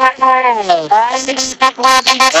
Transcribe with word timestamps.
Ladies 0.00 1.52
in 2.08 2.40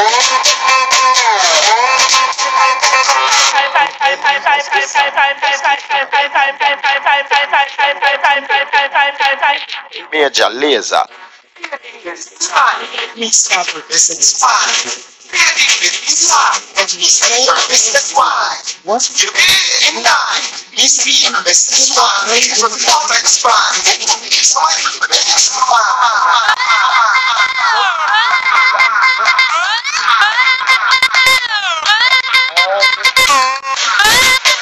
in 0.00 0.08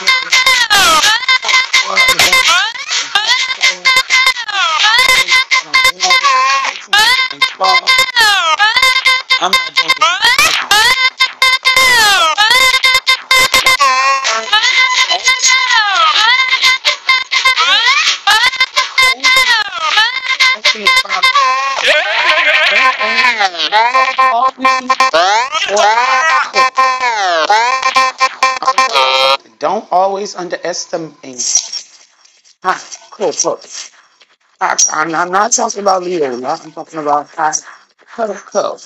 line, 0.00 0.47
always 30.28 30.52
underestimate. 30.52 31.84
Hi, 32.62 32.78
cool, 33.10 33.32
cool. 33.32 33.60
I, 34.60 34.76
I'm, 34.92 35.14
I'm 35.14 35.30
not 35.32 35.52
talking 35.52 35.80
about 35.82 36.02
Leo. 36.02 36.34
I'm 36.44 36.72
talking 36.72 37.00
about 37.00 37.28
high, 37.30 37.52
cool. 38.16 38.78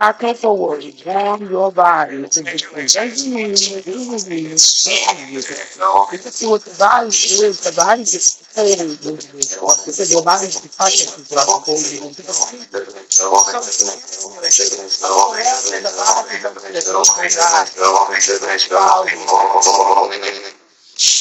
I 0.00 0.12
come 0.12 0.36
forward, 0.36 0.84
warm 1.06 1.50
your 1.50 1.72
body 1.72 2.22
to 2.28 2.42
different. 2.42 2.92
Doesn't 2.92 3.34
mean 3.34 3.50
you 3.50 3.82
do 3.82 4.10
this. 4.12 4.28
You 4.28 4.48
can 4.48 4.58
see 6.32 6.46
what 6.46 6.62
the 6.64 6.76
body 6.78 7.08
is. 7.08 7.60
The 7.64 7.72
body 7.76 8.02
because 8.02 8.14
is. 8.14 8.37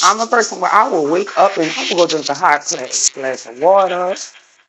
I'm 0.03 0.19
a 0.19 0.27
person 0.27 0.59
where 0.59 0.71
I 0.73 0.89
will 0.89 1.05
wake 1.11 1.37
up 1.37 1.57
and 1.57 1.69
I 1.69 1.87
will 1.89 1.97
go 1.97 2.07
drink 2.07 2.29
a 2.29 2.33
hot 2.33 2.65
glass, 2.67 3.09
glass 3.09 3.45
of 3.45 3.59
water, 3.59 4.15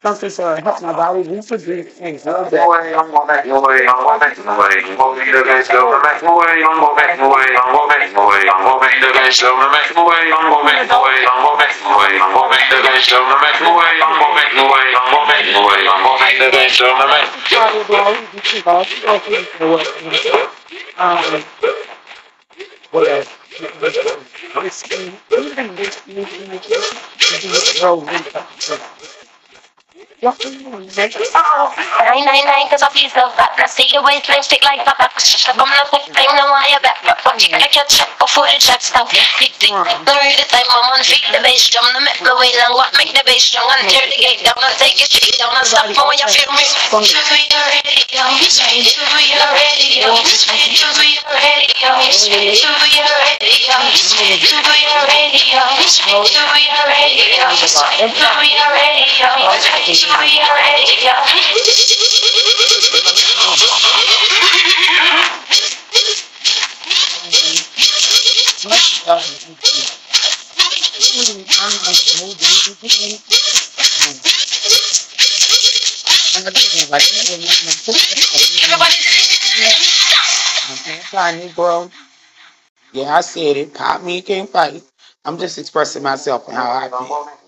Các 0.04 0.14
cơ 0.20 0.28
sở 0.28 0.59
hấp 0.64 0.75
là 0.82 0.92
báo 0.92 1.14
đúng 1.14 1.41
phân 1.50 1.59
gì 1.59 1.84
ảnh 2.03 2.19
giữa 2.19 2.44
Ngồi 2.53 2.92
ông 2.92 3.12
bố 3.12 3.25
mẹ 3.25 3.47
ngồi 3.47 3.78
ông 3.86 4.04
bố 4.04 4.19
mẹ 4.19 4.36
ngồi 4.44 4.84
ngồi 4.97 5.26
đưa 5.32 5.42
cái 5.44 5.62
sớm 5.62 5.84
nó 5.91 5.98
mẹ 6.03 6.20
ngồi 6.22 6.47
ông 6.60 6.81
bố 6.81 6.84
mẹ 6.84 7.04
ngồi 7.14 7.25
ông 7.25 7.53
bố 7.53 7.86
mẹ 7.86 7.94
ngồi 7.94 8.26
ông 8.26 8.44
bố 8.53 8.59
nine 30.19 30.34
nine 32.27 32.43
nine, 32.43 32.67
cause 32.67 32.83
I 32.83 32.91
feel 32.91 33.06
so 33.06 33.31
fat. 33.39 33.55
I 33.55 33.71
see 33.71 33.87
your 33.95 34.03
waistline 34.03 34.43
stick 34.43 34.67
like 34.67 34.83
that. 34.83 34.99
I'm 34.99 35.62
not 35.62 35.87
like 35.95 36.11
time, 36.11 36.34
no 36.34 36.51
you 36.67 36.83
back. 36.83 37.06
You 37.06 37.55
gotta 37.55 37.71
catch 37.71 38.03
before 38.19 38.51
the 38.51 38.59
track 38.59 38.83
stop. 38.83 39.07
Big 39.39 39.55
thing, 39.62 39.78
the 39.78 40.15
real 40.19 40.43
time, 40.51 40.67
I'm 40.75 40.91
on 40.91 41.07
feel 41.07 41.23
the 41.31 41.39
bass 41.39 41.71
drum. 41.71 41.87
The 41.95 42.03
make 42.03 42.19
the 42.19 42.34
way 42.34 42.51
long, 42.59 42.75
what 42.75 42.91
make 42.99 43.15
the 43.15 43.23
bass 43.23 43.47
strong. 43.47 43.71
And 43.78 43.87
tear 43.87 44.03
the 44.11 44.19
gate 44.19 44.43
down, 44.43 44.59
and 44.59 44.75
take 44.83 44.99
it 44.99 45.07
straight 45.07 45.39
down. 45.39 45.55
And 45.55 45.62
stop 45.62 45.87
when 45.87 46.19
you 46.19 46.27
feel 46.27 46.51
me. 46.51 46.67
To 46.67 46.99
your 46.99 47.23
radio, 47.31 48.27
to 48.27 48.75
your 48.75 48.91
radio, 48.91 49.23
to 49.23 49.23
your 49.23 49.55
radio, 49.55 50.19
to 50.19 51.15
your 51.15 51.31
radio, 51.31 51.95
to 51.95 52.67
your 52.91 53.07
radio, 53.07 53.78
to 54.19 54.67
your 54.67 54.99
radio, 55.15 55.62
to 56.27 56.43
your 56.59 56.91
radio. 56.91 57.39
We 58.43 58.51
are 58.59 58.75
ready 58.75 60.08
go. 60.09 61.69
Negro. 81.34 81.91
Yeah, 82.93 83.16
I 83.16 83.21
said 83.21 83.57
it. 83.57 83.75
Caught 83.75 84.04
me, 84.04 84.22
can't 84.22 84.49
fight. 84.49 84.83
I'm 85.25 85.39
just 85.39 85.59
expressing 85.59 86.03
myself 86.03 86.49
and 86.49 86.57
how 86.57 86.71
I 86.71 86.89
feel. 86.89 87.47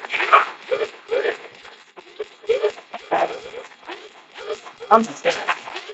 find 4.91 5.07
me. 5.07 5.31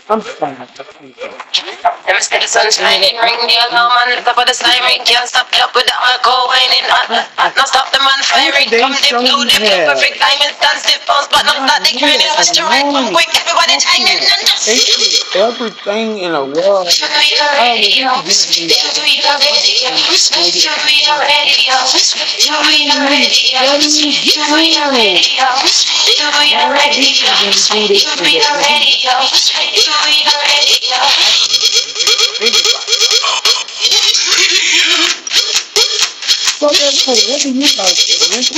I'm 0.10 0.22
I'm 0.22 1.57
see 2.22 2.40
the 2.40 2.48
sun 2.48 2.70
shining, 2.72 3.16
ring 3.22 3.40
the 3.46 3.58
alarm 3.70 3.94
on 3.94 4.08
the 4.14 4.22
top 4.24 4.38
of 4.38 4.46
the 4.48 4.54
siren. 4.54 5.02
Can't 5.06 5.28
stop 5.28 5.48
it 5.54 5.62
up 5.62 5.74
with 5.76 5.86
the 5.86 5.98
alcohol 5.98 6.50
whining. 6.50 6.86
Uh, 6.90 7.24
uh, 7.38 7.52
no 7.58 7.64
stop 7.66 7.92
the 7.94 8.00
man 8.00 8.22
firing. 8.26 8.68
Come 8.70 8.96
dip, 9.02 9.18
blue 9.22 9.46
dip, 9.46 9.62
the 9.62 9.86
perfect 9.86 10.18
diamond, 10.18 10.54
dance 10.58 10.84
dip, 10.88 11.02
bounce, 11.06 11.28
but 11.30 11.44
not 11.46 11.64
that 11.70 11.82
they 11.86 11.94
crying. 11.98 12.18
It 12.18 12.34
was 12.38 12.50
to 12.56 12.64
right, 12.66 12.86
quick, 13.14 13.30
everybody 13.38 13.78
chiming. 13.78 14.22
Everything 15.38 16.18
in 16.26 16.32
the 16.34 16.46
world. 16.46 16.88
So 36.60 36.68
there's 36.70 37.08
a 37.08 37.14
revenue 37.32 37.68
calculation. 37.68 38.58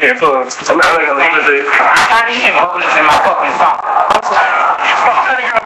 Yeah, 0.00 0.16
for 0.16 0.42
I'm 0.42 0.78
not 0.78 0.96
gonna 0.96 1.12
leave 1.12 1.60
it. 1.60 1.68
I 1.70 2.24
didn't 2.26 2.40
even 2.40 2.56
in 2.96 3.04
my 3.04 3.20
fucking 3.20 3.54
phone. 3.60 3.78
I'm 3.84 4.24
sorry. 4.24 4.48
No, 5.52 5.59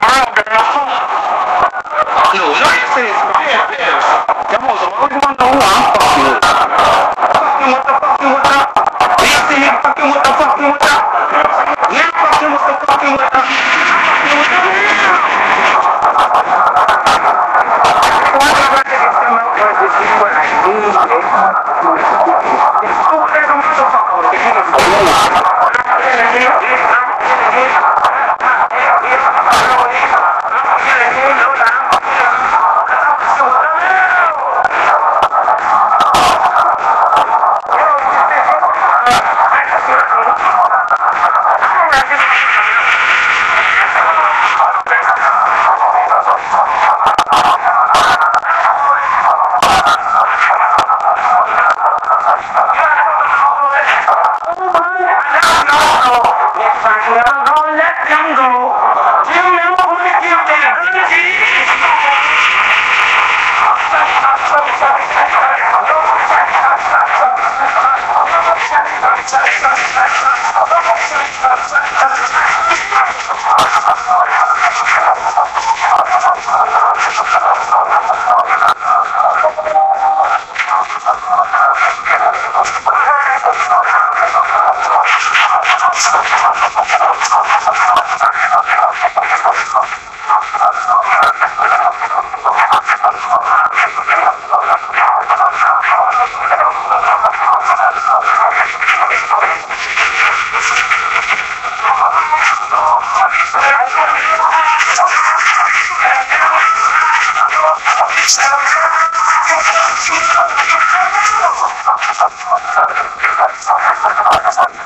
Thank 108.26 108.48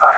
you. 0.03 0.18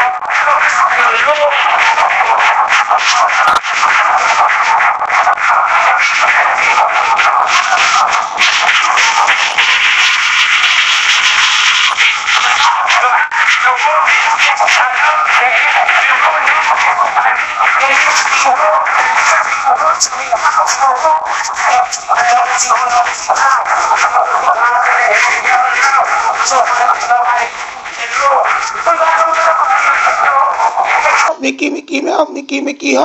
Mickey, 31.41 31.69
Mickey 31.71 32.01
Mouse, 32.01 32.29
Mickey, 32.29 32.61
Mickey 32.61 32.95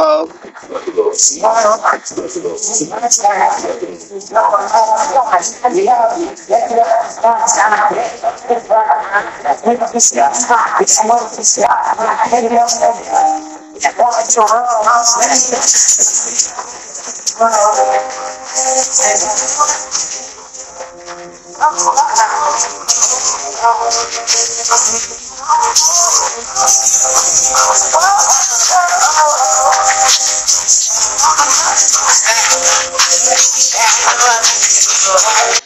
Thank. 35.18 35.65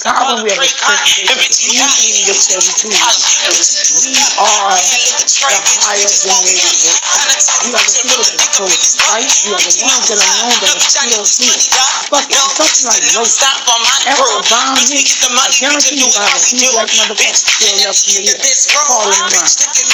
transportation. 0.00 1.28
We 1.60 1.76
need 1.76 2.24
this 2.26 2.48
every 2.56 2.72
two 2.74 2.88
weeks. 2.88 3.20
We 4.00 4.16
are 4.16 4.72
the 5.60 5.74
higher 5.84 6.08
generated 6.08 6.80
work. 6.88 7.40
We 7.60 7.74
are 7.74 7.84
the 7.84 7.92
people 8.00 8.24
that 8.24 8.40
are 8.40 8.52
close 8.56 8.90
right? 9.10 9.28
We 9.44 9.52
are 9.52 9.60
the 9.60 9.74
ones 9.84 10.06
that 10.08 10.18
are 10.20 10.34
known 10.40 10.56
that 10.62 10.74
are 10.76 10.80
still 10.80 11.24
here. 11.26 11.58
Fuck 12.08 12.30
it, 12.30 12.38
something 12.38 12.86
like 12.88 13.04
no 13.14 13.22
Obama 14.40 14.80
hit, 14.86 15.04
I 15.04 15.09
you 15.10 16.06
I 16.14 16.30
have 16.30 16.38
a 16.38 16.46
few 16.46 16.70
black 16.70 16.90
motherfuckers 16.94 17.42
still 17.42 17.76
left 17.82 18.06
in 18.06 18.14
the 18.14 18.30
year 18.30 18.38
calling 18.86 19.10
around. 19.10 19.34
And 19.34 19.90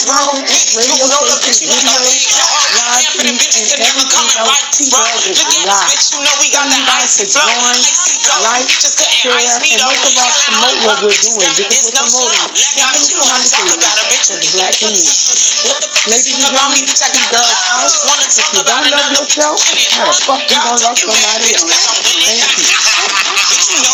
comments, 0.07 0.75
radio 0.79 1.19
stations, 1.27 1.67
videos, 1.67 2.39
live 2.79 3.07
feeds, 3.19 3.75
and 3.75 3.83
everything 3.83 4.29
else 4.39 5.28
is 5.29 5.45
live. 5.69 6.01
So 6.01 6.17
you 6.21 6.83
guys 6.89 7.17
to 7.21 7.25
join, 7.29 7.45
like, 8.49 8.69
share, 8.69 9.35
and 9.37 9.81
most 9.85 10.05
of 10.09 10.15
all, 10.17 10.33
promote 10.49 10.79
what 10.89 10.99
we're 11.05 11.21
doing 11.21 11.53
because 11.59 11.85
we're 11.85 11.93
promoting 11.93 12.49
family 12.57 13.13
conversations 13.21 14.25
for 14.29 14.37
the 14.41 14.49
black 14.57 14.73
community. 14.79 15.13
Ladies 16.09 16.33
and 16.33 16.49
gentlemen, 16.49 16.81
you 16.81 17.25
girls 17.29 17.57
out. 17.69 17.93
If 18.29 18.55
you. 18.55 18.63
don't 18.65 18.89
love 18.89 19.11
yourself, 19.13 19.61
how 19.93 20.07
the 20.07 20.17
fuck 20.25 20.41
you 20.49 20.57
gonna 20.57 20.81
love 20.81 20.97
somebody 20.97 21.53
else? 21.53 21.69
Thank 22.25 22.43
you. 22.57 23.77